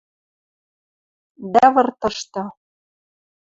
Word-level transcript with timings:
Дӓ 1.53 1.65
выртышты 1.73 2.43